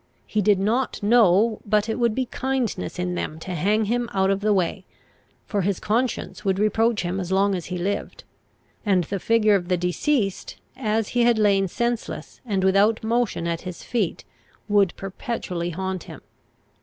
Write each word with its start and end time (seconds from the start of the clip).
He 0.25 0.41
did 0.41 0.57
not 0.57 1.03
know 1.03 1.61
but 1.63 1.87
it 1.87 1.99
would 1.99 2.15
be 2.15 2.25
kindness 2.25 2.97
in 2.97 3.13
them 3.13 3.37
to 3.41 3.53
hang 3.53 3.85
him 3.85 4.09
out 4.15 4.31
of 4.31 4.39
the 4.39 4.51
way; 4.51 4.83
for 5.45 5.61
his 5.61 5.79
conscience 5.79 6.43
would 6.43 6.57
reproach 6.57 7.03
him 7.03 7.19
as 7.19 7.31
long 7.31 7.53
as 7.53 7.67
he 7.67 7.77
lived, 7.77 8.23
and 8.83 9.03
the 9.03 9.19
figure 9.19 9.53
of 9.53 9.67
the 9.67 9.77
deceased, 9.77 10.55
as 10.75 11.09
he 11.09 11.21
had 11.21 11.37
lain 11.37 11.67
senseless 11.67 12.41
and 12.47 12.63
without 12.63 13.03
motion 13.03 13.45
at 13.45 13.61
his 13.61 13.83
feet, 13.83 14.23
would 14.67 14.95
perpetually 14.95 15.69
haunt 15.69 16.05
him. 16.05 16.21